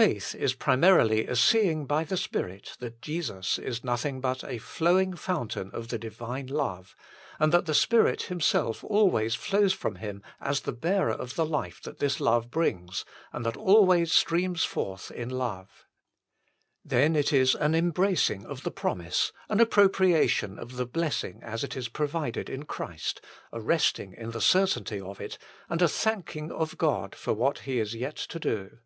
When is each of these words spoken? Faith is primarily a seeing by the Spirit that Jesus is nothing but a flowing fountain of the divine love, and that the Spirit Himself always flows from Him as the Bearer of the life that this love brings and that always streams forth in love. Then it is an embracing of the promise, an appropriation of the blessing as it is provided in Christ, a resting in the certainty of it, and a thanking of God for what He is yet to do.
Faith 0.00 0.34
is 0.34 0.54
primarily 0.54 1.26
a 1.26 1.36
seeing 1.36 1.84
by 1.84 2.04
the 2.04 2.16
Spirit 2.16 2.74
that 2.78 3.02
Jesus 3.02 3.58
is 3.58 3.84
nothing 3.84 4.18
but 4.18 4.42
a 4.44 4.56
flowing 4.56 5.14
fountain 5.14 5.68
of 5.72 5.88
the 5.88 5.98
divine 5.98 6.46
love, 6.46 6.96
and 7.38 7.52
that 7.52 7.66
the 7.66 7.74
Spirit 7.74 8.22
Himself 8.22 8.82
always 8.82 9.34
flows 9.34 9.74
from 9.74 9.96
Him 9.96 10.22
as 10.40 10.60
the 10.62 10.72
Bearer 10.72 11.12
of 11.12 11.34
the 11.34 11.44
life 11.44 11.82
that 11.82 11.98
this 11.98 12.18
love 12.18 12.50
brings 12.50 13.04
and 13.30 13.44
that 13.44 13.58
always 13.58 14.10
streams 14.10 14.64
forth 14.64 15.10
in 15.10 15.28
love. 15.28 15.84
Then 16.82 17.14
it 17.14 17.30
is 17.30 17.54
an 17.54 17.74
embracing 17.74 18.46
of 18.46 18.62
the 18.62 18.70
promise, 18.70 19.32
an 19.50 19.60
appropriation 19.60 20.58
of 20.58 20.76
the 20.76 20.86
blessing 20.86 21.40
as 21.42 21.62
it 21.62 21.76
is 21.76 21.90
provided 21.90 22.48
in 22.48 22.62
Christ, 22.64 23.20
a 23.52 23.60
resting 23.60 24.14
in 24.14 24.30
the 24.30 24.40
certainty 24.40 24.98
of 24.98 25.20
it, 25.20 25.36
and 25.68 25.82
a 25.82 25.88
thanking 25.88 26.50
of 26.50 26.78
God 26.78 27.14
for 27.14 27.34
what 27.34 27.58
He 27.58 27.78
is 27.78 27.94
yet 27.94 28.16
to 28.16 28.38
do. 28.38 28.78